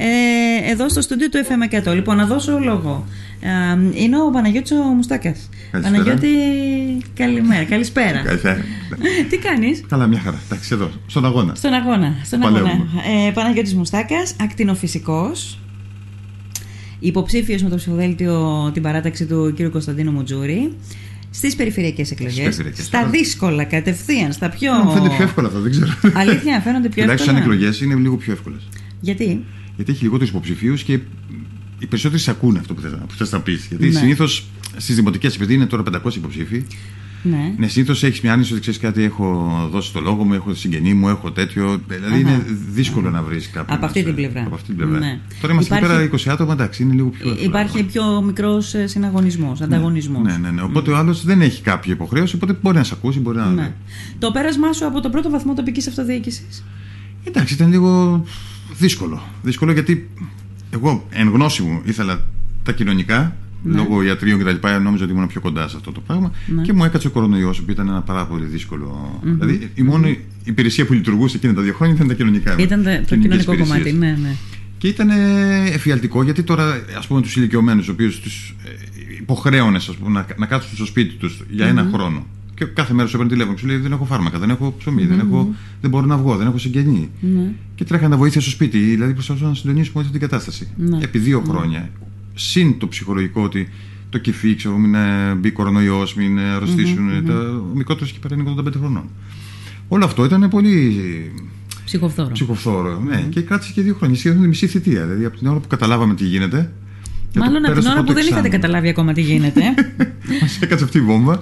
[0.00, 1.38] ε, εδώ στο στούντιο του
[1.88, 1.94] FM100.
[1.94, 3.04] Λοιπόν, να δώσω λόγο.
[3.40, 5.48] Ε, είναι ο Παναγιώτης ο Μουστάκας.
[5.70, 5.96] Καλησπέρα.
[5.98, 6.28] Παναγιώτη,
[7.14, 8.22] καλημέρα, καλησπέρα.
[8.22, 8.64] Καλησπέρα.
[9.30, 10.40] Τι κάνεις; Καλά, μια χαρά.
[10.46, 11.54] Εντάξει, εδώ, στον αγώνα.
[11.54, 12.14] Στον αγώνα.
[12.24, 12.70] Στον Παλεύουμε.
[12.70, 13.26] αγώνα.
[13.26, 15.58] Ε, Παναγιώτης Μουστάκας, ακτινοφυσικός,
[16.98, 19.62] υποψήφιος με το ψηφοδέλτιο την παράταξη του κ.
[19.70, 20.72] Κωνσταντίνου Μουτζούρη,
[21.30, 22.84] στις περιφερειακές εκλογές, περιφερειακές.
[22.84, 24.72] στα δύσκολα κατευθείαν, στα πιο...
[24.72, 25.88] Μου φαίνεται πιο εύκολα αυτό, δεν ξέρω.
[26.14, 27.54] Αλήθεια, φαίνονται πιο Τουλάχιστον σαν εύκολα.
[27.56, 28.68] εκλογές είναι λίγο πιο εύκολες.
[29.00, 29.44] Γιατί;
[29.78, 30.92] Γιατί έχει λιγότερους υποψηφίους και
[31.78, 33.66] οι περισσότεροι σε ακούνε αυτό που θες που θες να πεις.
[33.68, 33.98] Γιατί Ναι.
[33.98, 34.46] συνήθως
[34.76, 36.64] στις δημοτικές, επειδή είναι τώρα 500 υποψήφοι,
[37.22, 37.54] Ναι.
[37.58, 40.94] ναι, συνήθως έχεις μια άνοιξη ότι ξέρεις κάτι, έχω δώσει το λόγο μου, έχω συγγενή
[40.94, 41.80] μου, έχω τέτοιο.
[41.88, 42.18] Δηλαδή Αχα.
[42.18, 43.76] είναι δύσκολο να βρεις κάποιον.
[43.76, 44.46] Από αυτή να την σε- πλευρά.
[44.46, 44.98] Από αυτή την πλευρά.
[44.98, 45.18] Ναι.
[45.40, 47.46] Τώρα είμαστε Υπάρχει- εκεί πέρα 20 άτομα, εντάξει, είναι λίγο πιο εύκολο.
[47.48, 50.22] Υπάρχει πιο μικρός ε, συναγωνισμός, ανταγωνισμός.
[50.22, 50.62] Ναι, ναι, ναι.
[50.62, 53.46] Οπότε ο άλλος δεν έχει κάποια υποχρέωση, οπότε μπορεί να σε ακούσει, μπορεί να.
[53.50, 53.72] Ναι.
[54.18, 56.64] Το πέρασμά σου από το πρώτο βαθμό τοπικής αυτοδιοίκησης;
[57.24, 58.24] Εντάξει, ήταν λίγο
[58.78, 59.22] δύσκολο.
[59.42, 60.08] Δύσκολο γιατί
[60.70, 62.26] εγώ εν γνώση μου ήθελα
[62.62, 63.76] τα κοινωνικά, Ναι.
[63.76, 64.66] λόγω ιατρίων κτλ.
[64.82, 66.32] Νόμιζα ότι ήμουν πιο κοντά σε αυτό το πράγμα.
[66.46, 66.62] Ναι.
[66.62, 69.20] Και μου έκατσε ο κορονοϊός, που ήταν ένα πάρα πολύ δύσκολο.
[69.22, 72.56] Δηλαδή, η μόνη υπηρεσία που λειτουργούσε εκείνα τα δύο χρόνια ήταν τα κοινωνικά.
[72.58, 73.08] Ήταν το- το κοινωνικές
[73.44, 73.68] κοινωνικό υπηρεσίες.
[73.68, 74.34] κομμάτι, ναι, ναι.
[74.78, 78.54] Και ήταν ε, εφιαλτικό γιατί τώρα, ας πούμε, τους ηλικιωμένους, του οποίου τους
[79.20, 82.26] υποχρέωνες να, να κάτσουν στο σπίτι τους για ένα χρόνο.
[82.58, 85.04] Και κάθε μέρα σου έπαιρνε τηλέφωνο και σου λέει: Δεν έχω φάρμακα, δεν έχω ψωμί,
[85.04, 87.10] δεν, έχω, δεν μπορώ να βγω, δεν έχω συγγενή.
[87.20, 87.52] Ναι.
[87.74, 90.68] Και τρέχανε να βοήθεια στο σπίτι, δηλαδή προσπαθούσαν να συντονίσουμε αυτή την κατάσταση.
[90.76, 90.98] Ναι.
[91.02, 91.90] Επί δύο χρόνια.
[92.34, 93.68] Συν το ψυχολογικό ότι
[94.10, 97.24] το κυφί, ξέρω, μην ε, μπει κορονοϊός, μην ε, αρρωστήσουν.
[97.26, 97.34] Τα,
[97.72, 99.04] ο μικρότερος εκεί πέρα είναι 85 χρονών.
[99.88, 101.00] Όλο αυτό ήταν πολύ
[101.84, 102.30] Ψυχοφθόρο.
[102.32, 103.00] ψυχοφθόρο.
[103.08, 104.16] Ναι, και κράτησε και δύο χρόνια.
[104.18, 105.02] Σχεδόν τη μισή θητεία.
[105.04, 106.72] Δηλαδή από την ώρα που καταλάβαμε τι γίνεται.
[107.30, 108.60] και Μάλλον το από την πέρασε ώρα το που δεν είχατε εξάμηνο.
[108.62, 109.62] καταλάβει ακόμα τι γίνεται.
[110.40, 111.40] Μας έκατσε αυτή η βόμβα.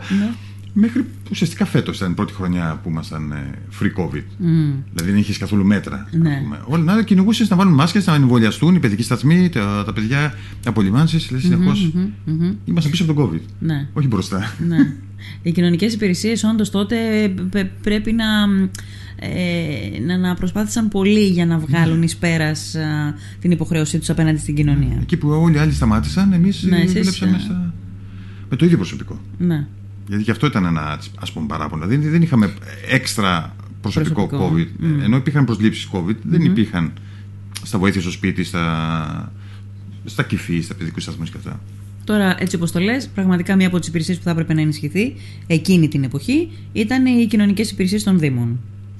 [0.78, 0.86] Ναι.
[0.86, 4.22] Μέχρι που ουσιαστικά φέτος ήταν η πρώτη χρονιά που ήμασταν ε, free COVID.
[4.38, 4.70] Μμ.
[4.92, 6.08] Δηλαδή δεν είχες καθόλου μέτρα.
[6.12, 6.30] Ναι.
[6.34, 6.60] ας πούμε.
[6.64, 10.34] Όλα να κυνηγούσες να βάλουν μάσκες, να εμβολιαστούν οι παιδικοί σταθμοί, τα, τα παιδιά,
[10.66, 11.26] απολυμάνσεις.
[11.26, 12.52] Δηλαδή συνεχώς Μμμ, μμμ.
[12.64, 13.40] ήμασταν πίσω από τον COVID.
[13.58, 13.88] Ναι.
[13.92, 14.54] Όχι μπροστά.
[14.68, 14.92] ναι.
[15.42, 16.96] Οι κοινωνικές υπηρεσίες όντως τότε
[17.50, 18.24] πε- πρέπει να,
[19.16, 24.38] ε, να, να προσπάθησαν πολύ για να βγάλουν εις πέρας α, την υποχρέωσή τους απέναντι
[24.38, 24.98] στην κοινωνία.
[25.00, 27.74] Εκεί που όλοι οι άλλοι σταμάτησαν, εμείς Ναι, εσείς, δουλέψαμε ε, στα-
[28.50, 29.20] με το ίδιο προσωπικό.
[29.38, 29.66] Ναι.
[30.08, 31.86] Γιατί και αυτό ήταν ένα ας πούμε παράπονο.
[31.86, 32.54] Δηλαδή δεν είχαμε
[32.90, 34.54] έξτρα προσωπικό, Προσωπικό.
[34.56, 34.66] COVID.
[34.78, 35.00] Μμ.
[35.02, 36.92] Ενώ υπήρχαν προσλήψεις COVID, δεν υπήρχαν
[37.62, 39.32] στα βοήθεια στο σπίτι, στα,
[40.04, 41.60] στα κυφή, στα παιδικούς σταθμούς και αυτά.
[42.04, 45.14] Τώρα, έτσι όπως το λες, πραγματικά μία από τις υπηρεσίες που θα έπρεπε να ενισχυθεί
[45.46, 48.58] εκείνη την εποχή ήταν οι κοινωνικές υπηρεσίες των Δήμων.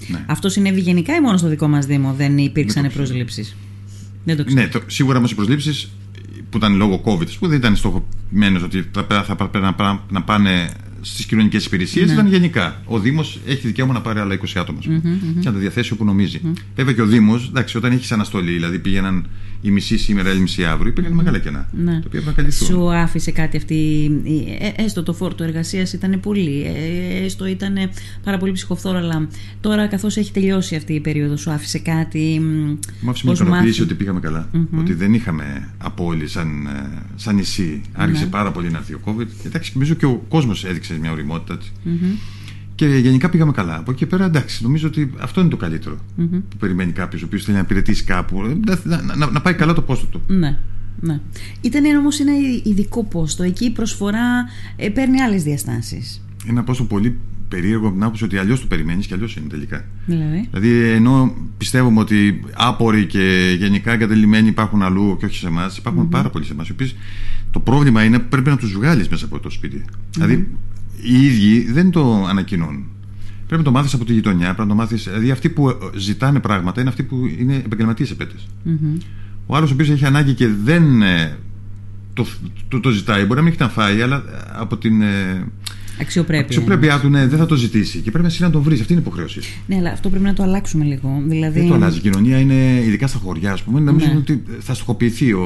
[0.09, 0.25] Ναι.
[0.27, 3.07] Αυτό συνέβη γενικά ή μόνο στο δικό μας Δήμο δεν υπήρξαν Δεν το ξέρω.
[3.07, 3.57] προσλήψεις;
[4.25, 4.61] Δεν το ξέρω.
[4.61, 5.91] Ναι, το, σίγουρα όμως οι προσλήψεις
[6.51, 10.23] που ήταν λόγω COVID, που δεν ήταν στοχοποιημένες ότι θα, θα πρέπει να, πά- να
[10.23, 10.71] πάνε
[11.13, 12.13] στις κοινωνικές υπηρεσίες, Ναι.
[12.13, 12.83] ήταν γενικά.
[12.85, 15.01] Ο Δήμος έχει δικαίωμα να πάρει άλλα 20 άτομα ας πούμε,
[15.41, 16.41] και να τα διαθέσει όπου νομίζει.
[16.77, 19.27] Βέβαια και ο Δήμος, εντάξει, όταν έχεις αναστολή, δηλαδή πήγαιναν
[19.63, 21.69] η μισή σήμερα, η μισή αύριο, υπήρχαν μεγάλα κενά.
[21.73, 21.85] Ναι.
[21.85, 22.67] Τα οποία έπρεπε να καλυφθούν.
[22.69, 23.75] Σου άφησε κάτι αυτή.
[23.75, 26.63] η- ε, έστω το φόρτο εργασίας ήταν πολύ.
[26.63, 27.75] ε, έστω ήταν
[28.25, 29.29] πάρα πολύ ψυχοφθόρο, αλλά
[29.61, 32.41] τώρα καθώς έχει τελειώσει αυτή η περίοδος, σου άφησε κάτι.
[32.41, 32.45] μ,
[33.01, 33.85] Μου άφησε μια ως ικανοποίηση μάθημα.
[33.87, 34.49] ότι πήγαμε καλά.
[34.79, 37.81] Ότι δεν είχαμε απόλυτη σαν, ε, σαν νησί.
[37.93, 38.31] Άρχισε Ναι.
[38.31, 39.27] πάρα πολύ να έρθει ο COVID.
[39.43, 41.55] Και εντάξει, νομίζω και ο κόσμος έδειξε μια οριμότητα.
[41.55, 41.73] έτσι.
[41.83, 42.15] Μμμ.
[42.75, 43.77] Και γενικά πήγαμε καλά.
[43.79, 46.27] Από εκεί και πέρα, εντάξει, νομίζω ότι αυτό είναι το καλύτερο Μμμ.
[46.31, 48.41] που περιμένει κάποιος ο οποίος θέλει να υπηρετήσει κάπου.
[48.45, 50.21] Ε, Να, να, να, να πάει καλά το πόστο του.
[50.27, 50.59] Ναι.
[51.01, 51.21] Ναι.
[51.61, 52.33] Ήταν όμως ένα
[52.65, 53.43] ειδικό πόστο.
[53.43, 54.45] Εκεί η προσφορά
[54.77, 56.25] ε, παίρνει άλλες διαστάσεις.
[56.43, 57.17] Είναι ένα πόστο πολύ
[57.49, 59.85] περίεργο από την άποψη ότι αλλιώς το περιμένεις και αλλιώς είναι τελικά.
[60.07, 65.77] Δηλαδή; Δηλαδή, ενώ πιστεύουμε ότι άποροι και γενικά εγκατελειμμένοι υπάρχουν αλλού και όχι σε εμάς,
[65.77, 66.69] υπάρχουν πάρα πολλοί σε εμάς.
[66.69, 66.91] Οι οποίοι
[67.51, 70.49] το πρόβλημα είναι που πρέπει να τους βγάλεις μέσα από το σπιτι Δηλαδή,
[71.03, 72.85] οι ίδιοι δεν το ανακοινώνουν.
[73.47, 75.05] Πρέπει να το μάθεις από τη γειτονιά, πρέπει να το μάθεις.
[75.05, 78.47] Δηλαδή, αυτοί που ε, ζητάνε πράγματα είναι αυτοί που είναι επαγγελματίες επέτες.
[78.63, 78.97] Μμμ.
[79.47, 81.37] Ο άλλος ο οποίος έχει ανάγκη και δεν ε,
[82.15, 82.27] το,
[82.69, 84.21] το, το ζητάει, μπορεί να μην έχει να φάει, αλλά ε,
[84.53, 85.45] από την ε,
[86.01, 86.45] Αξιοπρέπεια.
[86.45, 87.99] αξιοπρέπειά του ναι, δεν θα το ζητήσει.
[87.99, 88.81] Και πρέπει εσύ να τον βρεις.
[88.81, 89.55] Αυτή είναι η υποχρέωσή σου.
[89.67, 91.23] Ναι, αλλά αυτό πρέπει να το αλλάξουμε λίγο.
[91.27, 91.59] Δηλαδή...
[91.59, 91.99] Δεν το αλλάζει.
[91.99, 94.17] Η κοινωνία είναι, ειδικά στα χωριά, ας πούμε, νομίζω Ναι.
[94.17, 95.43] ότι θα στοχοποιηθεί ο,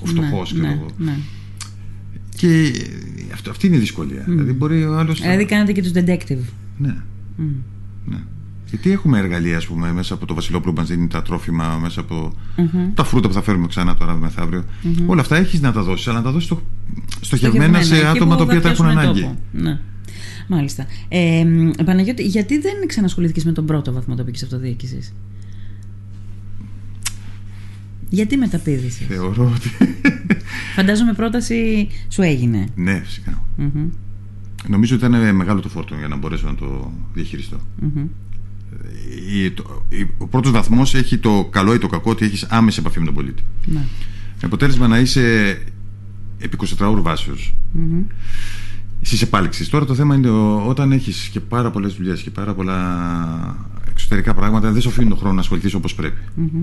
[0.00, 0.52] ο φτωχός.
[0.52, 1.16] Ναι, ναι, ναι.
[2.36, 2.72] Και
[3.32, 4.24] αυτό, αυτή είναι η δυσκολία.
[4.26, 5.20] Δηλαδή, μπορεί ο άλλος.
[5.20, 6.44] Δηλαδή κάνετε και τους detective.
[6.78, 6.94] Ναι.
[7.36, 7.44] Μμ.
[8.04, 8.18] ναι.
[8.70, 12.00] Γιατί έχουμε εργαλεία, ας πούμε, μέσα από το Βασιλόπουλο που μας δίνει τα τρόφιμα, μέσα
[12.00, 12.32] από
[12.94, 14.64] τα φρούτα που θα φέρουμε ξανά τώρα μεθαύριο.
[15.06, 16.62] Όλα αυτά έχεις να τα δώσεις, αλλά να τα δώσεις στο,
[17.20, 19.20] στοχευμένα σε εκεί άτομα που τα οποία θα τα έχουν πιάσουν ανάγκη.
[19.20, 19.38] τόπο.
[19.52, 19.80] Ναι.
[20.48, 20.86] Μάλιστα.
[21.08, 25.12] Ε, μ, Παναγιώτη, γιατί δεν ξανασχολήθηκε με τον πρώτο βαθμό τοπική αυτοδιοίκηση;
[28.12, 29.70] Γιατί μεταπίδησες; Θεωρώ ότι.
[30.74, 32.66] Φαντάζομαι πρόταση σου έγινε.
[32.74, 33.42] ναι, φυσικά.
[33.56, 33.88] Μμμ,
[34.68, 37.56] Νομίζω ότι ήταν μεγάλο το φόρτο για να μπορέσω να το διαχειριστώ.
[37.80, 38.04] μμμ.
[39.44, 42.80] η- το- η- ο πρώτος βαθμός έχει το καλό ή το κακό ότι έχεις άμεση
[42.80, 43.42] επαφή με τον πολίτη.
[43.66, 43.78] Ναι.
[43.78, 45.50] Με αποτέλεσμα να είσαι
[46.38, 48.02] επί 24 ώρου βάσεως Μμμ.
[49.00, 49.70] στι επάλξει.
[49.70, 53.56] Τώρα το θέμα είναι ο- όταν έχεις και πάρα πολλές δουλειές και πάρα πολλά
[53.90, 56.20] εξωτερικά πράγματα, δεν σου αφήνει τον χρόνο να ασχοληθείς όπως πρέπει.
[56.34, 56.62] Μμμ.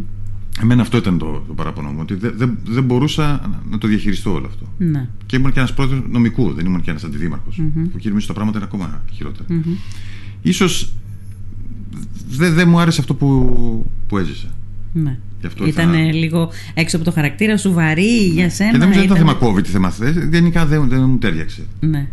[0.61, 4.33] Εμένα αυτό ήταν το, το παράπονο μου, ότι δεν, δεν, δεν μπορούσα να το διαχειριστώ
[4.33, 4.65] όλο αυτό.
[4.77, 5.07] Ναι.
[5.25, 7.57] Και ήμουν και ένας πρόεδρο νομικού, δεν ήμουν και ένας αντιδήμαρχος.
[7.57, 7.83] Μμμ.
[7.83, 9.45] Που εκεί νομίζω τα πράγματα είναι ακόμα χειρότερα.
[9.49, 9.61] Μμμ.
[10.41, 10.93] Ίσως
[12.29, 14.47] δεν δεν μου άρεσε αυτό που, που έζησα.
[14.93, 15.17] Ναι.
[15.39, 18.71] Γι' αυτό Ήταν θα- ε, λίγο έξω από το χαρακτήρα σου, βαρύ για σένα.
[18.71, 20.15] Και δεν νομίζω ότι ήταν ήταν- θέμα COVID, θέμα θες.
[20.31, 21.61] Γενικά δεν, δεν μου τέριαξε.
[21.79, 22.07] Ναι.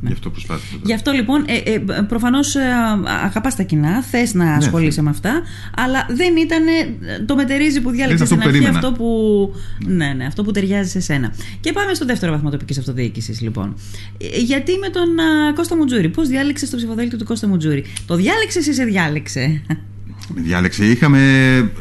[0.00, 0.76] Γι' αυτό προσπάθησα.
[0.84, 1.78] Γι' αυτό λοιπόν, ε, ε,
[2.08, 2.54] προφανώς
[3.24, 5.42] αγαπάς τα κοινά, θες να Ναι, ασχολείσαι με αυτά,
[5.76, 8.78] αλλά δεν ήταν ε, το μετερίζει που διάλεξες αυτό στην που αρχή περίμενα.
[8.86, 9.08] αυτό που,
[9.86, 11.32] ναι, ναι, αυτό που ταιριάζει σε σένα.
[11.60, 13.74] Και πάμε στο δεύτερο βαθμό τοπικής αυτοδιοίκησης, λοιπόν.
[14.18, 18.14] Ε, Γιατί με τον α, Κώστα Μουτζούρη, πώς διάλεξες το ψηφοδέλτιο του Κώστα Μουτζούρη; Το
[18.16, 19.62] διάλεξες ή σε διάλεξε;
[20.34, 20.84] Με διάλεξε.
[20.84, 21.20] Είχαμε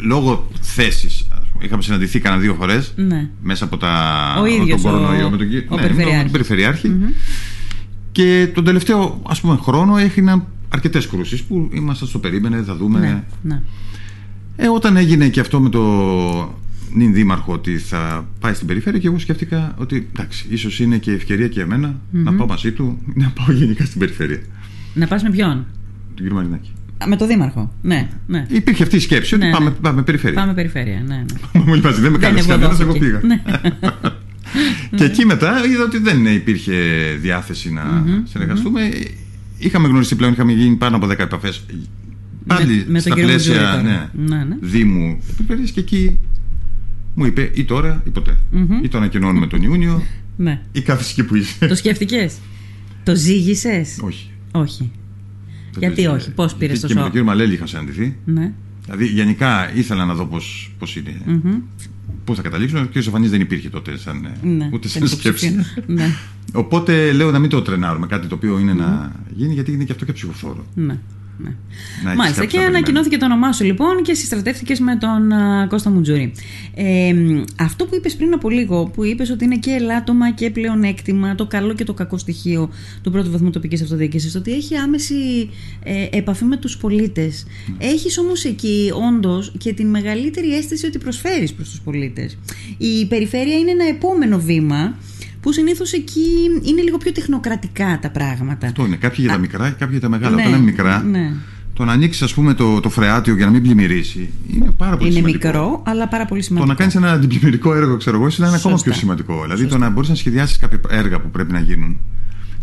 [0.08, 1.28] λόγω θέσης.
[1.62, 3.28] Είχαμε συναντηθεί κανένα δύο φορές ναι.
[3.42, 3.88] μέσα από, τα,
[4.36, 6.32] Ο από ίδιος τον ο- κορονοϊό με τον, κυ- ο ναι, με τον Περιφερειάρχη.
[6.32, 6.88] Περιφερειάρχη.
[6.90, 7.04] Μμμ.
[8.18, 13.00] Και τον τελευταίο ας πούμε, χρόνο έγιναν αρκετές κρούσεις που ήμασταν στο περίμενε, θα δούμε.
[13.00, 13.62] Ναι, ναι.
[14.56, 15.82] Ε, όταν έγινε και αυτό με το
[16.94, 21.12] νυν δήμαρχο ότι θα πάει στην περιφέρεια και εγώ σκέφτηκα ότι εντάξει, ίσως είναι και
[21.12, 24.40] ευκαιρία και εμένα να πάω μαζί του ή να πάω γενικά στην περιφέρεια.
[24.94, 26.72] Να πας με ποιον; Τον κύριο Μαρινάκη.
[27.04, 27.74] Α, Με το Δήμαρχο.
[27.82, 28.46] Ναι, ναι.
[28.50, 29.76] Υπήρχε αυτή η σκέψη ότι Ναι, πάμε, ναι.
[29.82, 30.40] πάμε περιφέρεια.
[30.40, 31.04] Πάμε περιφέρεια.
[31.08, 31.16] Ναι,
[31.54, 31.62] ναι.
[31.66, 33.20] Μου είπα, δεν με Δεν κάνεις κανένας, εγώ ευωδόθηκε.
[33.22, 34.16] πήγα.
[34.92, 34.98] Ναι.
[34.98, 36.74] και εκεί μετά είδα ότι δεν υπήρχε
[37.22, 38.90] διάθεση να συνεργαστούμε.
[39.58, 41.64] Είχαμε γνωριστεί πλέον, είχαμε γίνει πάνω από 10 επαφές.
[42.48, 43.82] Πάλι με τον στα κύριο Μουτζούρη πλαίσια τώρα.
[43.82, 44.56] ναι, Ναι, ναι.
[44.60, 46.18] Δήμου Περιφέρειας και εκεί
[47.16, 48.38] μου είπε ή τώρα ή ποτέ.
[48.52, 48.84] Μμμ.
[48.84, 50.04] Ή το ανακοινώνουμε τον Ιούνιο
[50.38, 50.62] ναι.
[50.72, 51.68] ή κάθεσαι εκεί που είσαι.
[51.68, 52.36] Το σκέφτηκες;
[53.04, 54.30] Το ζήγησες; όχι.
[54.52, 54.92] Όχι.
[55.72, 57.68] Δεν Γιατί το- όχι, πώς πήρες Γιατί το Και με τον σοκ; κύριο Μαλέλη είχα
[57.68, 58.16] συναντηθεί.
[58.26, 58.52] Ναι.
[58.86, 61.22] Δηλαδή γενικά ήθελα να δω πώς, πώς είναι.
[61.26, 61.56] Μμμ.
[62.28, 62.80] Πού θα καταλήξουν.
[62.82, 63.02] Ο κ.
[63.02, 64.70] Σοφανής δεν υπήρχε τότε σαν, ε, Ναι.
[64.74, 65.48] ούτε Ήταν σαν σκέψη.
[65.48, 65.84] υποψήφιο.
[65.88, 66.10] ναι.
[66.54, 69.92] Οπότε λέω να μην το τρενάρουμε κάτι το οποίο είναι να γίνει γιατί είναι και
[69.92, 70.66] αυτό και ψηφοφόρο.
[70.74, 70.98] ναι.
[71.38, 71.50] Ναι.
[71.50, 72.76] Να έχεις Μάλιστα, κάποιους και να περιμένουν.
[72.76, 76.32] ανακοινώθηκε το όνομά σου λοιπόν και συστρατεύτηκες με τον α, Κώστα Μουτζούρη.
[76.76, 80.50] Ε, μ, αυτό που είπες πριν από λίγο, που είπες ότι είναι και ελάττωμα και
[80.50, 82.70] πλεονέκτημα, το καλό και το κακό στοιχείο
[83.02, 85.50] του πρώτου βαθμού τοπικής αυτοδιοίκησης, ότι έχει άμεση
[85.84, 87.46] ε, επαφή με τους πολίτες.
[87.78, 87.88] Ναι.
[87.88, 92.38] Έχεις όμως εκεί όντως και την μεγαλύτερη αίσθηση ότι προσφέρεις προς τους πολίτες.
[92.78, 94.98] Η περιφέρεια είναι ένα επόμενο βήμα
[95.48, 96.22] που συνήθως εκεί
[96.62, 98.68] είναι λίγο πιο τεχνοκρατικά τα πράγματα.
[98.68, 98.96] Αυτό είναι.
[98.96, 100.36] Κάποιοι για τα μικρά και κάποιοι για τα μεγάλα.
[100.36, 101.32] Ναι, Όταν είναι μικρά, ναι.
[101.74, 105.10] το να ανοίξεις ας πούμε το, το φρεάτιο για να μην πλημμυρίσει είναι πάρα πολύ
[105.10, 105.48] Είναι σημαντικό.
[105.48, 106.72] μικρό, αλλά πάρα πολύ Το σημαντικό.
[106.72, 108.90] να κάνεις ένα αντιπλημμυρικό έργο, ξέρω εγώ, ίσως να είναι ακόμα Σωστά.
[108.92, 109.42] πιο σημαντικό.
[109.42, 111.98] Δηλαδή το να μπορείς να σχεδιάσεις κάποια έργα που πρέπει να γίνουν.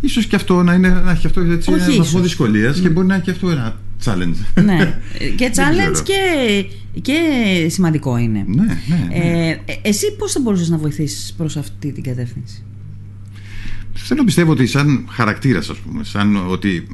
[0.07, 2.21] σω και αυτό να, είναι, να έχει αυτό έτσι, Όχι ένα βαθμό ίσως.
[2.21, 4.63] δυσκολίας και μπορεί να έχει και αυτό ένα challenge.
[4.63, 4.99] ναι.
[5.37, 6.03] Και Δεν challenge ξέρω.
[6.03, 7.13] και, και
[7.69, 8.45] σημαντικό είναι.
[8.47, 9.07] ναι, ναι.
[9.07, 9.15] ναι.
[9.15, 12.63] Ε, ε, εσύ πώς θα μπορούσες να βοηθήσεις προς αυτή την κατεύθυνση;
[13.97, 16.87] Θέλω να πιστεύω ότι σαν χαρακτήρας, ας πούμε, σαν ότι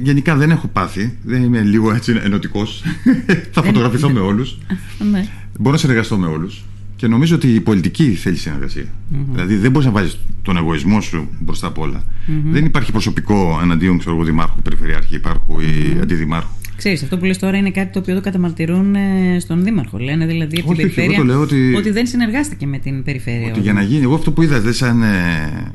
[0.00, 2.82] γενικά δεν έχω πάθει, δεν είμαι λίγο έτσι ενωτικός.
[3.52, 4.58] θα φωτογραφηθώ με όλους.
[5.12, 5.26] ναι.
[5.58, 6.64] Μπορώ να συνεργαστώ με όλους.
[6.96, 8.84] Και νομίζω ότι η πολιτική θέλει συνεργασία.
[9.32, 12.04] Δηλαδή δεν μπορείς να βάζεις τον εγωισμό σου μπροστά απ' όλα.
[12.50, 16.48] Δεν υπάρχει προσωπικό εναντίον ξέρω, εγώ, δημάρχου, περιφερειάρχη, υπάρχου ή αντιδημάρχου.
[16.76, 19.98] Ξέρεις, αυτό που λες τώρα είναι κάτι το οποίο το καταμαρτυρούν ε, στον Δήμαρχο.
[19.98, 23.02] Λένε δηλαδή από την Όχι, όχι, περιφέρεια εγώ το λέω ότι- δεν συνεργάστηκε με την
[23.02, 23.48] περιφέρεια.
[23.50, 25.72] Ότι για να γίνει, εγώ αυτό που είδα δε σαν, ε, σε-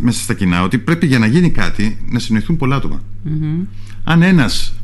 [0.00, 3.02] μέσα στα κοινά, ότι πρέπει για να γίνει κάτι να συνοηθούν πολλά άτομα.
[3.22, 3.62] Μμμ.
[4.04, 4.74] Αν ένας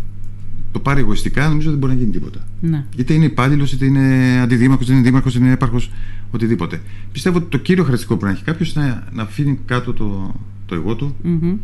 [0.73, 2.47] το πάρει εγωιστικά, νομίζω δεν μπορεί να γίνει τίποτα.
[2.61, 2.85] Ναι.
[2.97, 5.91] Είτε είναι υπάλληλος, είτε είναι αντιδήμαρχος, είτε είναι δήμαρχος, είτε είναι έπαρχος,
[6.31, 6.81] οτιδήποτε.
[7.13, 10.35] Πιστεύω ότι το κύριο χαρακτηριστικό που να έχει κάποιος είναι να, να αφήνει κάτω το,
[10.67, 11.57] το εγώ του Μμμ.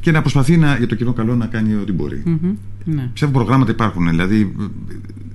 [0.00, 2.22] και να προσπαθεί να, για το κοινό καλό να κάνει ό,τι μπορεί.
[2.24, 2.54] Μμμ.
[2.84, 3.08] Ναι.
[3.12, 4.54] Πιστεύω προγράμματα υπάρχουν, δηλαδή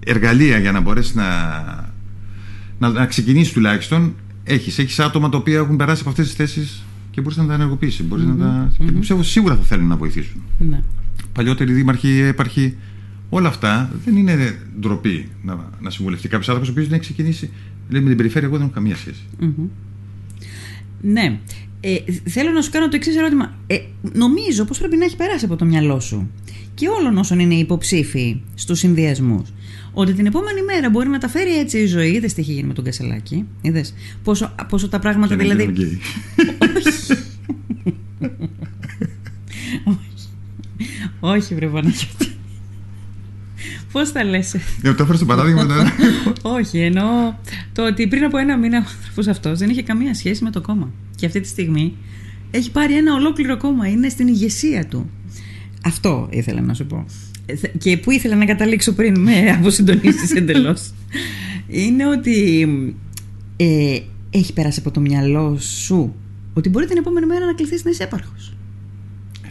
[0.06, 1.28] εργαλεία για να μπορέσει να,
[2.80, 4.14] να, να ξεκινήσει τουλάχιστον.
[4.44, 7.54] Έχεις έχεις άτομα τα οποία έχουν περάσει από αυτές τις θέσεις και μπορείς να τα
[7.54, 8.06] ενεργοποιήσεις.
[8.06, 8.72] Μπορείς να τα...
[8.86, 10.44] Και πιστεύω σίγουρα θα θέλουν να βοηθήσουν.
[10.60, 10.80] ναι.
[11.34, 12.78] Παλιότεροι δήμαρχοι, έπαρχοι,
[13.30, 17.50] όλα αυτά δεν είναι ντροπή να, να συμβουλευτεί κάποιος άνθρωπος ο οποίος δεν έχει ξεκινήσει.
[17.90, 19.24] Λέει με την περιφέρεια, εγώ δεν έχω καμία σχέση.
[19.40, 19.68] Μμμ.
[21.02, 21.40] Ναι.
[21.80, 21.96] Ε,
[22.30, 23.54] θέλω να σου κάνω το εξής ερώτημα.
[23.68, 23.78] Ε,
[24.14, 26.30] νομίζω πως πρέπει να έχει περάσει από το μυαλό σου
[26.74, 29.50] και όλων όσων είναι υποψήφοι στους συνδυασμούς
[29.94, 32.12] ότι την επόμενη μέρα μπορεί να τα φέρει έτσι η ζωή.
[32.12, 33.46] Είδες τι έχει γίνει με τον Κασελάκη.
[33.62, 35.64] Είδες πόσο, πόσο τα πράγματα Και να δηλαδή.
[35.64, 36.00] γίνουν γκέι.
[41.20, 42.28] Όχι, βρε Παναγιώτη.
[43.92, 45.64] Πώς τα λες; Ε, το έφερε στο παράδειγμα.
[45.64, 45.74] ναι.
[46.42, 47.34] Όχι, εννοώ
[47.74, 50.62] το ότι πριν από ένα μήνα ο άνθρωπος αυτός δεν είχε καμία σχέση με το
[50.62, 50.92] κόμμα.
[51.16, 51.94] Και αυτή τη στιγμή
[52.52, 53.88] έχει πάρει ένα ολόκληρο κόμμα.
[53.88, 55.10] Είναι στην ηγεσία του.
[55.86, 57.06] Αυτό ήθελα να σου πω.
[57.46, 60.94] Ε, και που ήθελα να καταλήξω πριν με αποσυντονίσεις εντελώς.
[61.68, 62.68] είναι ότι
[63.58, 66.16] ε, έχει περάσει από το μυαλό σου
[66.54, 68.54] ότι μπορεί την επόμενη μέρα να κληθείς να είσαι έπαρχος.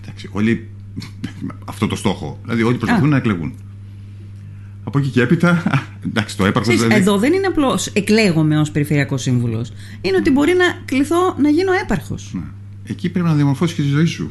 [0.03, 0.69] Εντάξει, όλοι
[1.65, 2.39] αυτό το στόχο.
[2.43, 3.55] Δηλαδή, όλοι προσπαθούν να εκλεγούν.
[4.85, 5.63] Από εκεί και έπειτα.
[6.07, 6.75] Εντάξει, το έπαρχος.
[6.75, 6.95] Δηλαδή...
[6.95, 9.73] Εδώ δεν είναι απλώς εκλέγομαι ως περιφερειακός σύμβουλος.
[10.01, 12.31] Είναι ότι μπορεί να κληθώ να γίνω έπαρχος.
[12.35, 12.43] Ναι.
[12.85, 14.29] Εκεί πρέπει να διαμορφώσεις και τη ζωή σου.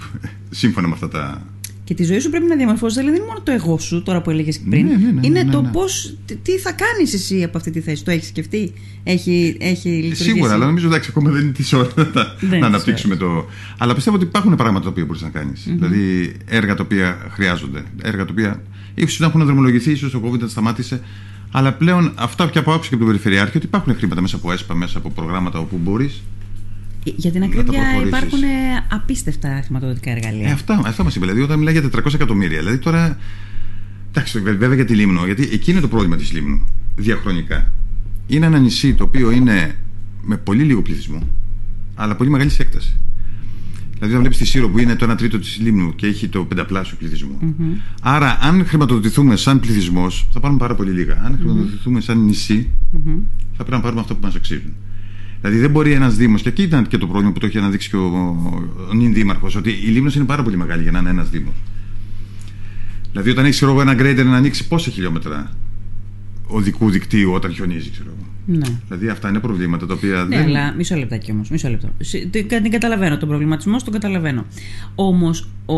[0.50, 1.46] Σύμφωνα με αυτά τα.
[1.92, 2.98] Και τη ζωή σου πρέπει να διαμορφώσεις.
[2.98, 4.86] Δηλαδή δεν είναι μόνο το εγώ σου, τώρα που έλεγες πριν.
[4.86, 5.70] Ναι, ναι, ναι, είναι ναι, το ναι.
[5.70, 6.18] πώς.
[6.42, 8.04] Τι θα κάνεις εσύ από αυτή τη θέση.
[8.04, 11.90] Το έχεις σκεφτεί; Έχει, έχει λειτουργήσει; Σίγουρα, αλλά νομίζω ότι ακόμα δεν είναι της ώρα
[11.96, 13.46] να, να αναπτύξουμε το.
[13.78, 15.66] Αλλά πιστεύω ότι υπάρχουν πράγματα τα οποία μπορείς να κάνεις.
[15.68, 15.76] Mm-hmm.
[15.76, 17.84] Δηλαδή έργα τα οποία χρειάζονται.
[18.02, 18.62] Έργα τα οποία
[18.96, 21.02] ίσως να έχουν δρομολογηθεί, ίσως το COVID να σταμάτησε.
[21.52, 24.52] Αλλά πλέον αυτά πια που άκουσα και από τον Περιφερειάρχη ότι υπάρχουν χρήματα μέσα από
[24.52, 26.22] ΕΣΠΑ, μέσα από προγράμματα όπου μπορείς
[27.04, 28.40] για την ακρίβεια υπάρχουν
[28.90, 30.48] απίστευτα χρηματοδοτικά εργαλεία.
[30.48, 31.26] Ε, αυτά αυτά μας είπε.
[31.26, 32.60] Δηλαδή, όταν μιλάει για 400 εκατομμύρια.
[32.60, 33.18] Δηλαδή, τώρα.
[34.10, 36.68] Εντάξει, βέβαια για τη Λίμνο, γιατί εκεί είναι το πρόβλημα της Λίμνου.
[36.96, 37.72] Διαχρονικά.
[38.28, 39.76] Είναι ένα νησί το οποίο είναι
[40.22, 41.28] με πολύ λίγο πληθυσμό,
[41.96, 42.96] αλλά πολύ μεγάλης έκτασης.
[43.94, 46.46] Δηλαδή, όταν βλέπεις τη Σύρο που είναι το 1 τρίτο της Λίμνου και έχει το
[46.46, 47.38] πενταπλάσιο πληθυσμό.
[47.42, 47.78] Mm-hmm.
[48.02, 51.22] Άρα, αν χρηματοδοτηθούμε σαν πληθυσμός, θα πάρουμε πάρα πολύ λίγα.
[51.24, 53.20] Αν χρηματοδοτηθούμε σαν νησί, mm-hmm.
[53.52, 54.74] θα πρέπει να πάρουμε αυτό που μας αξίζουν.
[55.42, 57.90] Δηλαδή δεν μπορεί ένας Δήμος, και εκεί ήταν και το πρόβλημα που το έχει αναδείξει
[57.90, 58.08] και ο,
[58.90, 61.54] ο νυν Δήμαρχος, ότι η Λίμνος είναι πάρα πολύ μεγάλη για να είναι ένας Δήμος.
[63.12, 65.52] Δηλαδή όταν έχεις ένα γκρέιντερ να ανοίξει πόσα χιλιόμετρα
[66.48, 68.28] οδικού δικτύου όταν χιονίζει, ξέρω εγώ.
[68.46, 68.80] Ναι.
[68.88, 70.24] Δηλαδή αυτά είναι προβλήματα τα οποία.
[70.24, 70.46] Ναι, δεν...
[70.46, 71.50] αλλά μισό λεπτάκι όμως.
[71.50, 71.90] Μισό λεπτό.
[72.48, 74.46] Την καταλαβαίνω τον προβληματισμό, τον καταλαβαίνω.
[74.96, 75.76] Όμως ο,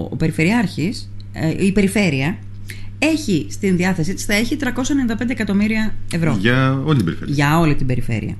[0.00, 2.38] ο Περιφερειάρχης, ε, η Περιφέρεια,
[2.98, 4.70] έχει στην διάθεσή της θα έχει 395
[5.28, 6.36] εκατομμύρια ευρώ.
[6.40, 7.34] Για όλη την περιφέρεια.
[7.34, 8.34] Για όλη την περιφέρεια.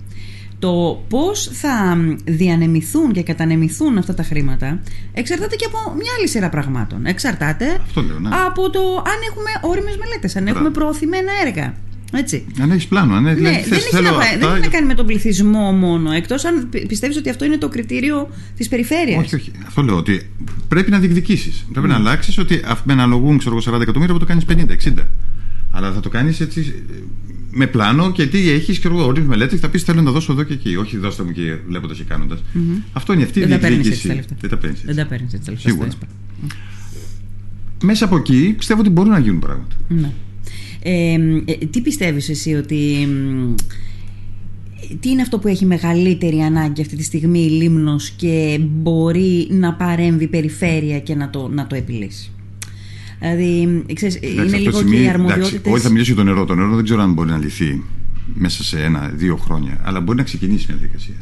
[0.58, 4.80] Το πώς θα διανεμηθούν και κατανεμηθούν αυτά τα χρήματα
[5.12, 7.06] εξαρτάται και από μια άλλη σειρά πραγμάτων.
[7.06, 8.28] Εξαρτάται ναι.
[8.46, 11.74] από το αν έχουμε όριμες μελέτες, αν έχουμε προωθημένα έργα.
[12.12, 12.46] Έτσι.
[12.60, 15.06] Αν έχεις πλάνο, αν έχει, ναι, δεν, έχει να, δεν έχει να κάνει με τον
[15.06, 16.12] πληθυσμό μόνο.
[16.12, 19.24] Εκτός αν πιστεύεις ότι αυτό είναι το κριτήριο της περιφέρειας.
[19.24, 19.52] Όχι, όχι.
[19.66, 20.30] Αυτό λέω ότι
[20.68, 21.66] πρέπει να διεκδικήσεις.
[21.72, 25.06] Πρέπει να αλλάξεις ότι με αναλογούν ξέρω, 40 εκατομμύρια που το κάνεις 50, 60.
[25.76, 26.84] Αλλά θα το κάνεις έτσι
[27.50, 30.32] με πλάνο και τι έχεις και εγώ όλη τη μελέτη θα πεις θέλω να δώσω
[30.32, 30.76] εδώ και εκεί.
[30.76, 32.38] Όχι δώστε μου και βλέποντας και κάνοντας.
[32.38, 32.82] Mm-hmm.
[32.92, 34.24] Αυτό είναι αυτή η διεκδίκηση.
[34.40, 34.82] Δεν τα παίρνεις.
[34.84, 35.56] Δεν τα παίρνεις έτσι.
[35.56, 35.88] Σίγουρα.
[37.82, 39.76] Μέσα από εκεί πιστεύω ότι μπορούν να γίνουν πράγματα.
[39.88, 40.12] Ναι.
[40.82, 41.12] Ε,
[41.44, 43.08] ε, τι πιστεύεις εσύ ότι
[45.00, 49.74] τι είναι αυτό που έχει μεγαλύτερη ανάγκη αυτή τη στιγμή η Λίμνος και μπορεί να
[49.74, 52.30] παρέμβει περιφέρεια και να το, να το επιλύσει;
[53.20, 55.70] Δηλαδή, ξέρεις, είναι λίγο και οι αρμοδιότητε.
[55.70, 56.44] Όχι, θα μιλήσω για το νερό.
[56.44, 57.82] Το νερό δεν ξέρω αν μπορεί να λυθεί
[58.34, 61.14] μέσα σε ένα-δύο χρόνια, αλλά μπορεί να ξεκινήσει μια διαδικασία.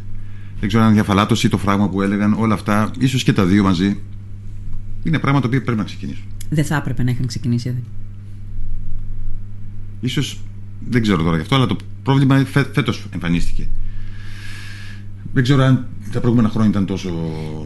[0.61, 3.63] Δεν ξέρω αν η διαφαλάτωση, το φράγμα που έλεγαν, όλα αυτά, ίσως και τα δύο
[3.63, 3.97] μαζί,
[5.03, 6.25] είναι πράγματα που πρέπει να ξεκινήσουν.
[6.51, 7.79] Δεν θα έπρεπε να είχαν ξεκινήσει εδώ.
[10.01, 10.41] Ίσως,
[10.89, 13.69] δεν ξέρω τώρα γι' αυτό, αλλά το πρόβλημα φέ, φέτος εμφανίστηκε.
[15.33, 17.11] Δεν ξέρω αν τα προηγούμενα χρόνια ήταν τόσο.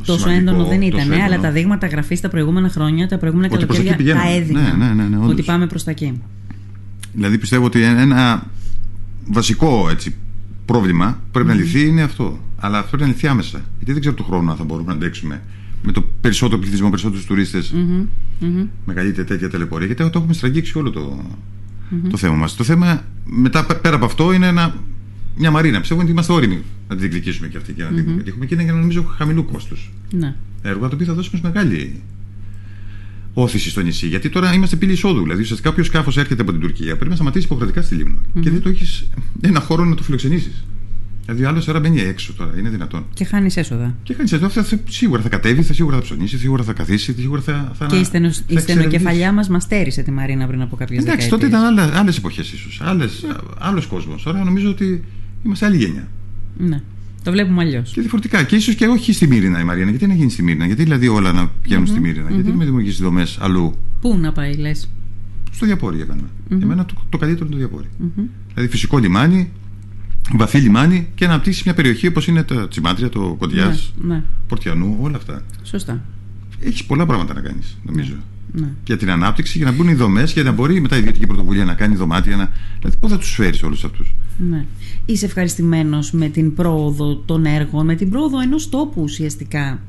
[0.05, 4.15] Τόσο έντονο δεν ήταν, ναι, αλλά τα δείγματα γραφής τα προηγούμενα χρόνια, τα προηγούμενα καλοκαίρια
[4.15, 4.79] τα έδιναν.
[4.79, 6.21] Ναι, ναι, ναι, ναι, ότι πάμε προς τα εκεί.
[7.13, 8.47] Δηλαδή πιστεύω ότι ένα
[9.27, 10.15] βασικό έτσι,
[10.65, 11.53] πρόβλημα που πρέπει mm-hmm.
[11.53, 12.39] να λυθεί είναι αυτό.
[12.57, 13.61] Αλλά αυτό πρέπει να λυθεί άμεσα.
[13.77, 15.43] Γιατί δεν ξέρω του χρόνου αν θα μπορούμε να αντέξουμε
[15.83, 18.07] με το περισσότερο πληθυσμό, περισσότερους τουρίστες, mm-hmm.
[18.45, 18.67] mm-hmm.
[18.85, 19.87] μεγαλύτερη τέτοια τελεπορία.
[19.87, 21.23] Γιατί το έχουμε στραγγίξει όλο το,
[22.11, 22.55] το θέμα μας.
[22.57, 24.75] Το θέμα μετά πέρα από αυτό είναι ένα
[25.39, 25.81] μια μαρίνα.
[25.81, 28.63] Πιστεύω ότι είμαστε όριμοι να τη διεκδικήσουμε και αυτή και να την πετύχουμε και είναι
[28.63, 29.93] για νομίζω χαμηλού κόστους.
[30.13, 30.35] Ναι.
[30.63, 32.03] Έργο το οποίο θα δώσουμε μεγάλη
[33.33, 34.07] όθηση στο νησί.
[34.07, 35.23] Γιατί τώρα είμαστε πύλη εισόδου.
[35.23, 38.51] Δηλαδή, ουσιαστικά όποιος σκάφος έρχεται από την Τουρκία πρέπει να σταματήσει υποχρεωτικά στη λιμνο Και
[38.51, 39.09] δεν το έχεις
[39.41, 40.65] ένα χώρο να το φιλοξενήσεις.
[41.25, 43.05] Δηλαδή, άλλος τώρα μπαίνει έξω τώρα, είναι δυνατόν.
[43.15, 43.97] Και χάνεις έσοδα.
[44.03, 44.67] Και χάνεις έσοδα.
[44.89, 47.73] Σίγουρα θα κατέβει, θα σίγουρα θα ψωνίσει, σίγουρα θα καθίσει, σίγουρα θα.
[47.75, 51.33] θα και η, στενο, η στενοκεφαλιά μας μας στέρισε τη Μαρίνα πριν από κάποιες δεκαετίες.
[51.33, 52.81] Εντάξει, τότε ήταν άλλες εποχές ίσως.
[53.59, 54.23] Άλλος κόσμος.
[54.23, 55.05] Τώρα νομίζω ότι
[55.43, 56.09] Είμαστε άλλη γενιά.
[56.59, 56.83] Ναι.
[57.23, 57.93] Το βλέπουμε αλλιώς.
[57.93, 58.43] Και διαφορετικά.
[58.43, 59.91] Και ίσως και όχι στη Μύρινα η Μαριάννα.
[59.91, 62.35] Γιατί να γίνει στη Μύρινα, Γιατί δηλαδή όλα να πηγαίνουν mm-hmm, στη Μύρινα, mm-hmm.
[62.35, 64.91] Γιατί να δημιουργήσεις δομές αλλού; Πού να πάει, λες;
[65.51, 66.23] Στο διαπόρι έκανα.
[66.23, 66.63] Mm-hmm.
[66.63, 67.89] Εμένα το, το καλύτερο είναι το διαπόρι.
[68.03, 68.25] Mm-hmm.
[68.55, 69.51] Δηλαδή φυσικό λιμάνι,
[70.37, 74.23] βαθύ λιμάνι και να αναπτύξεις μια περιοχή όπως είναι τα Τσιμάντρια, το Κοντιάς, ναι, ναι.
[74.47, 75.43] Πορτιανού, όλα αυτά.
[75.63, 76.05] Σωστά.
[76.61, 78.13] Έχεις πολλά πράγματα να κάνεις, νομίζω.
[78.13, 78.21] Ναι.
[78.53, 78.69] Ναι.
[78.85, 81.65] Για την ανάπτυξη, για να μπουν οι δομές, για να μπορεί μετά η ιδιωτική πρωτοβουλία
[81.65, 82.37] να κάνει δωμάτια.
[82.37, 82.51] Να...
[82.79, 84.15] Δηλαδή, πώ θα τους φέρεις όλους αυτούς;
[84.51, 84.65] Ναι.
[85.07, 89.81] Είσαι ευχαριστημένος με την πρόοδο των έργων, με την πρόοδο ενός τόπου ουσιαστικά;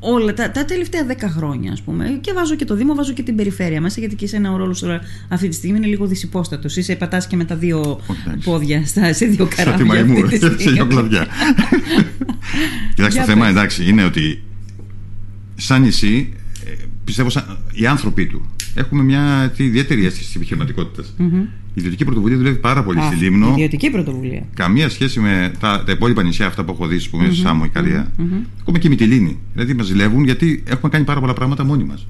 [0.00, 2.18] Όλα τα, τα τελευταία δέκα χρόνια, ας πούμε.
[2.20, 4.80] Και βάζω και το Δήμο, βάζω και την περιφέρεια μέσα, γιατί και εσένα ο ρόλος
[4.80, 6.76] τώρα αυτή τη στιγμή είναι λίγο δυσυπόστατος.
[6.76, 8.00] Είσαι πατάς και με τα δύο
[8.44, 9.76] πόδια στα, σε δύο καράβια.
[9.76, 11.26] Σαν τη μαϊμού, σε δύο κλαδιά.
[12.94, 14.42] Κοιτάξτε, το θέμα εντάξει είναι ότι
[15.54, 16.32] σαν νησί
[17.06, 21.14] πιστεύω σαν, οι άνθρωποι του έχουμε μια τι, ιδιαίτερη αίσθηση της επιχειρηματικότητας.
[21.18, 23.50] Η ιδιωτική πρωτοβουλία δουλεύει πάρα πολύ στη Λίμνο.
[23.50, 24.46] Ιδιωτική πρωτοβουλία.
[24.54, 27.34] Καμία σχέση με τα, τα υπόλοιπα νησιά αυτά που έχω δει, πούμε, mm-hmm.
[27.42, 28.12] Σάμο, Ικαρία.
[28.60, 29.38] Ακόμα και η Μυτιλίνη.
[29.52, 32.06] Δηλαδή μας ζηλεύουν γιατί έχουμε κάνει πάρα πολλά πράγματα μόνοι μας.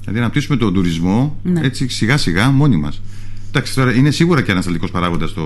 [0.00, 1.60] Δηλαδή να αναπτύσσουμε τον τουρισμό Ναι.
[1.60, 3.02] έτσι σιγά σιγά μόνοι μας.
[3.48, 5.42] Εντάξει, τώρα είναι σίγουρα και ανασταλτικός παράγοντας το.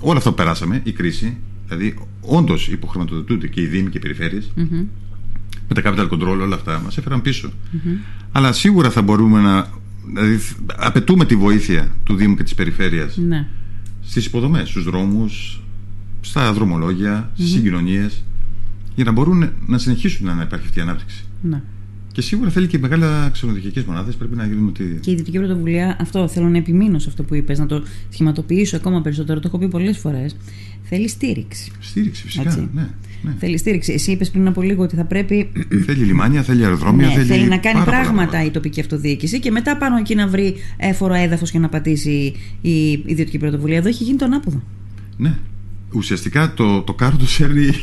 [0.00, 1.36] Όλο αυτό που περάσαμε, η κρίση.
[1.66, 4.52] Δηλαδή, όντως υποχρηματοδοτούνται και οι Δήμοι και οι περιφερειες
[5.68, 7.52] με τα capital control, όλα αυτά μας έφεραν πίσω.
[8.32, 9.68] Αλλά σίγουρα θα μπορούμε να.
[10.14, 10.40] Δηλαδή,
[10.76, 13.46] απαιτούμε τη βοήθεια του Δήμου και της περιφέρειας Ναι.
[14.02, 15.62] στις υποδομές, στους δρόμους,
[16.20, 18.22] στα δρομολόγια, στις συγκοινωνίες
[18.94, 21.24] για να μπορούν να συνεχίσουν να υπάρχει αυτή η ανάπτυξη.
[21.42, 21.62] ναι.
[22.18, 24.98] Και σίγουρα θέλει και μεγάλα ξενοδοχειακές μονάδες, πρέπει να γίνουν ότι...
[25.00, 28.76] Και η Δυτική Πρωτοβουλία, αυτό θέλω να επιμείνω σε αυτό που είπες, να το σχηματοποιήσω
[28.76, 29.40] ακόμα περισσότερο.
[29.40, 30.36] Το έχω πει πολλές φορές.
[30.82, 31.70] Θέλει στήριξη.
[31.80, 32.68] Στήριξη φυσικά, Έτσι.
[32.74, 32.88] ναι.
[33.22, 33.34] ναι.
[33.38, 33.92] Θέλει στήριξη.
[33.92, 35.50] Εσύ είπες πριν από λίγο ότι θα πρέπει.
[35.86, 38.44] θέλει λιμάνια, θέλει αεροδρόμια, ναι, θέλει, θέλει να κάνει πάρα πολλά πράγματα πράγματα.
[38.48, 42.90] η τοπική αυτοδιοίκηση και μετά πάνω εκεί να βρει έφορο έδαφος και να πατήσει η
[42.90, 43.76] ιδιωτική πρωτοβουλία.
[43.76, 44.62] Εδώ έχει γίνει το ανάποδο.
[45.16, 45.38] Ναι.
[45.92, 47.74] Ουσιαστικά το, το κάρο το σέρνει η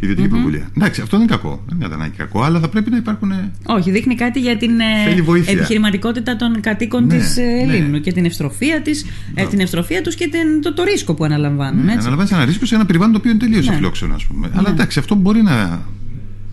[0.00, 0.70] ιδιωτική πρωτοβουλία.
[0.76, 1.64] Εντάξει, αυτό δεν είναι κακό.
[1.68, 3.32] Δεν είναι ανάγκη κακό, αλλά θα πρέπει να υπάρχουν.
[3.66, 5.52] Όχι, δείχνει κάτι για την ε, Θέλει βοήθεια.
[5.52, 7.72] επιχειρηματικότητα των κατοίκων Ναι, της ε, ναι.
[7.72, 9.04] Λίμνου και την ευστροφία, της,
[9.34, 11.84] ε, την ευστροφία τους και την, το, το ρίσκο που αναλαμβάνουν.
[11.84, 11.98] έτσι.
[11.98, 13.72] Αναλαμβάνεις ένα ρίσκο σε ένα περιβάλλον το οποίο είναι τελείως Ναι.
[13.72, 14.50] αφιλόξενο, ας πούμε.
[14.54, 15.82] Αλλά εντάξει, αυτό μπορεί να,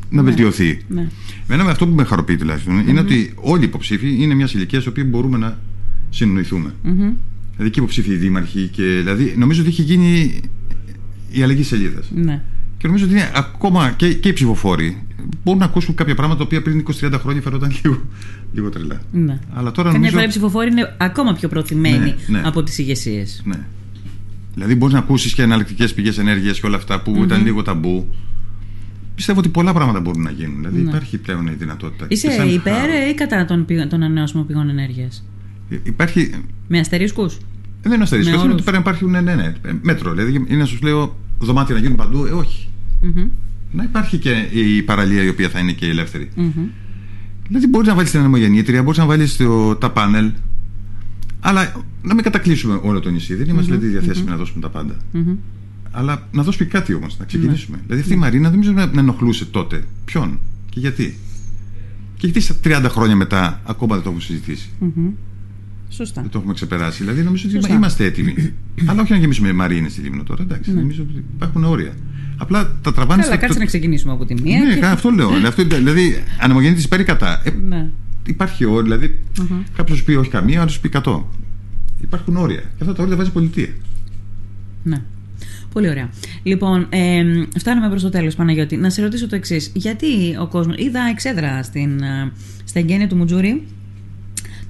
[0.09, 0.81] να βελτιωθεί.
[0.87, 1.07] Ναι.
[1.47, 4.79] Εμένα με αυτό που με χαροποιεί τουλάχιστον είναι ότι όλοι οι υποψήφοι είναι μια ηλικία
[4.79, 5.57] στην οποία μπορούμε να
[6.09, 6.73] συνοηθούμε.
[6.83, 7.11] Μμμ.
[7.55, 10.39] Δηλαδή και υποψήφοι δήμαρχοι και δηλαδή νομίζω ότι έχει γίνει
[11.31, 11.99] η αλλαγή σελίδα.
[12.09, 12.41] Ναι.
[12.77, 15.01] Και νομίζω ότι είναι ακόμα και, και οι ψηφοφόροι
[15.43, 18.01] μπορούν να ακούσουν κάποια πράγματα τα οποία πριν 20-30 χρόνια φαινόταν λίγο,
[18.53, 19.01] λίγο τρελά.
[19.11, 19.39] Ναι.
[19.53, 20.11] Αλλά τώρα Καμιά νομίζω.
[20.11, 22.47] φορά οι ψηφοφόροι είναι ακόμα πιο προθυμένοι Ναι, ναι.
[22.47, 23.41] από τις ηγεσίες.
[23.45, 23.59] Ναι.
[24.53, 28.07] Δηλαδή μπορείς να ακούσεις και εναλλακτικέ πηγές ενέργειας και όλα αυτά που ήταν λίγο ταμπού.
[29.15, 30.55] Πιστεύω ότι πολλά πράγματα μπορούν να γίνουν.
[30.57, 30.89] Δηλαδή Ναι.
[30.89, 32.05] υπάρχει πλέον η δυνατότητα.
[32.09, 32.91] Είσαι Και σαν υπέρ χάρο.
[33.09, 35.23] ή κατά των, πηγ- των ανανεώσιμων πηγών ενέργειας;
[35.83, 36.31] Υπάρχει.
[36.67, 37.37] Με αστερίσκους;
[37.81, 38.31] Δεν είναι αστερίσκο.
[38.31, 38.65] Με Είναι ότι όρους.
[38.65, 40.11] πρέπει να υπάρχουν ναι, ναι, ναι, μέτρο.
[40.11, 42.25] Δηλαδή είναι να σου λέω δωμάτια να γίνουν παντού.
[42.25, 42.67] Ε, όχι.
[43.71, 46.29] Να υπάρχει και η παραλία η οποία θα είναι και ελεύθερη.
[47.47, 49.39] Δηλαδή μπορείς να βάλεις την ανεμογεννήτρια, μπορείς να βάλεις
[49.79, 50.31] τα πάνελ.
[51.39, 53.35] Αλλά να μην κατακλείσουμε όλο το νησί.
[53.35, 54.95] Δεν είμαστε δηλαδή διαθέσιμοι να δώσουμε τα πάντα.
[55.91, 57.77] Αλλά να δώσουμε κάτι όμως, να ξεκινήσουμε.
[57.83, 59.83] Δηλαδή αυτή η Μαρίνα δεν νομίζω να, να ενοχλούσε τότε.
[60.05, 61.17] Ποιον και γιατί.
[62.17, 64.69] Και γιατί στα 30 χρόνια μετά ακόμα δεν το έχουμε συζητήσει.
[65.89, 66.21] Σωστά.
[66.21, 67.03] Δεν το έχουμε ξεπεράσει.
[67.03, 67.73] Δηλαδή νομίζω ότι Σωστά.
[67.73, 68.53] είμαστε έτοιμοι.
[68.87, 70.43] Αλλά όχι να γεμίσουμε μαρίνες στη Λίμνο τώρα.
[70.43, 71.91] Εντάξει, νομίζω ότι υπάρχουν όρια.
[72.37, 74.59] Απλά τα τραβάνε Καλά, κάτσε να ξεκινήσουμε από τη μία.
[74.63, 75.29] Ναι, και- αυτό λέω.
[75.47, 77.41] Αυτό, δηλαδή, ανεμογεννήτρια υπέρ ή κατά.
[77.45, 77.87] Ε, Ναι.
[78.27, 78.81] υπάρχει όριο.
[78.81, 79.19] Δηλαδή,
[79.75, 81.23] κάποιος πει όχι καμία, άλλος πει 100.
[82.01, 82.59] Υπάρχουν όρια.
[82.59, 83.67] Και αυτά τα όρια τα βάζει η πολιτεία.
[84.83, 85.01] Ναι.
[85.73, 86.09] Πολύ ωραία.
[86.43, 87.23] Λοιπόν, ε,
[87.57, 88.75] φτάνουμε προς το τέλος, Παναγιώτη.
[88.77, 89.71] Να σε ρωτήσω το εξής.
[89.73, 90.07] Γιατί
[90.41, 90.73] ο κόσμο.
[90.77, 92.31] Είδα εξέδρα στην, ε,
[92.63, 93.63] στα εγγένεια του Μουτζούρι.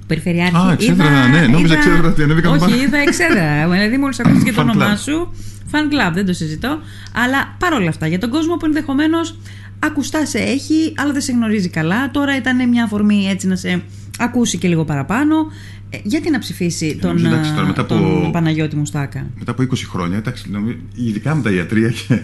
[0.08, 0.56] Του Περιφερειάρχη.
[0.56, 2.76] Α, εξέδρα, ναι, νόμιζα εξέδρα ότι ανέβηκαν Όχι, πάνω.
[2.82, 3.68] είδα εξέδρα.
[3.70, 4.98] δηλαδή, μόλι ακούστηκε το Fan όνομά club.
[4.98, 5.32] σου.
[5.72, 6.78] Fan club, δεν το συζητώ.
[7.12, 9.38] Αλλά παρόλα αυτά, για τον κόσμο που ενδεχομένως
[9.78, 12.10] ακουστά σε έχει, αλλά δεν σε γνωρίζει καλά.
[12.10, 13.82] Τώρα ήταν μια αφορμή έτσι να σε
[14.18, 15.34] ακούσει και λίγο παραπάνω.
[15.90, 19.50] Ε, γιατί να ψηφίσει τον, νομίζω, εντάξει, τώρα ε, μετά τον από- Παναγιώτη Μουστάκα; μετά
[19.50, 22.20] από 20 χρόνια, εντάξει, νομίζω, ειδικά με τα ιατρία και.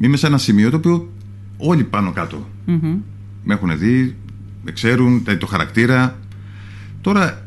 [0.00, 1.12] Είμαι σε ένα σημείο το οποίο
[1.56, 2.96] όλοι πάνω κάτω Μμμ.
[3.44, 4.16] με έχουν δει,
[4.64, 6.18] με ξέρουν τα- το χαρακτήρα.
[7.04, 7.46] Τώρα,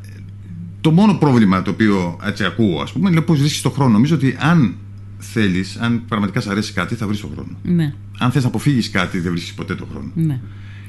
[0.81, 3.91] το μόνο πρόβλημα το οποίο έτσι ακούω, ας πούμε, είναι πώς βρίσκεις τον χρόνο.
[3.91, 4.75] Νομίζω ότι αν
[5.17, 7.49] θέλεις, αν πραγματικά σ' αρέσει κάτι, θα βρεις τον χρόνο.
[7.63, 10.11] Ναι, Αν θες να αποφύγεις κάτι, δεν βρίσκεις ποτέ τον χρόνο.
[10.13, 10.39] ναι.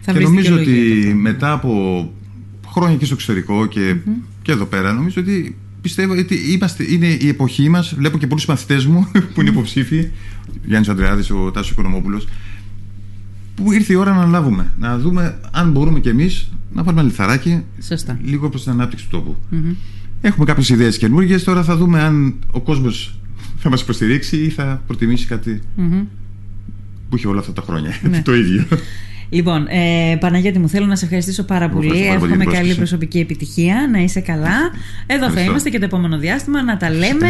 [0.00, 1.14] Θα και βρεις νομίζω δικαιολογία ότι τότε.
[1.14, 2.12] μετά από
[2.68, 3.96] χρόνια και στο εξωτερικό και,
[4.42, 7.94] και εδώ πέρα, νομίζω ότι πιστεύω ότι είμαστε, είναι η εποχή μας.
[7.94, 10.10] Βλέπω και πολλούς μαθητές μου που είναι υποψήφοι,
[10.64, 12.28] Γιάννης Αντρεάδη, ο Τάσος Οικονομόπουλος,
[13.54, 14.72] που ήρθε η ώρα να αναλάβουμε.
[14.78, 18.18] Να δούμε αν μπορούμε κι εμείς να βάλουμε ένα λιθαράκι Σωστά.
[18.24, 19.36] λίγο προς την ανάπτυξη του τοπου
[20.20, 21.44] Έχουμε κάποιες ιδέες καινούργιες.
[21.44, 23.18] Τώρα θα δούμε αν ο κόσμος
[23.58, 26.00] θα μας υποστηρίξει ή θα προτιμήσει κάτι Μμμ.
[27.08, 27.90] που είχε όλα αυτά τα χρόνια.
[28.10, 28.22] Ναι.
[28.24, 28.64] το ίδιο.
[29.30, 31.86] Λοιπόν, ε, Παναγιώτη μου, θέλω να σε ευχαριστήσω πάρα Εγώ πολύ.
[31.86, 32.78] ευχαριστώ πάρα πολύ Εύχομαι για την καλή πρόσκληση.
[32.96, 34.56] προσωπική επιτυχία, να είσαι καλά.
[35.06, 35.50] Εδώ θα Ευχαριστώ.
[35.50, 37.28] είμαστε και το επόμενο διάστημα να τα λέμε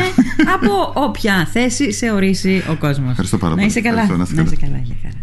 [0.54, 3.10] από όποια θέση σε ορίσει ο κόσμος.
[3.10, 3.68] Ευχαριστώ πάρα Να πολύ.
[3.68, 4.02] είσαι καλά.
[4.02, 4.72] Ευχαριστώ, να είστε Να είσαι καλά.
[4.72, 4.84] καλά.
[4.84, 5.14] Γεια χαρά.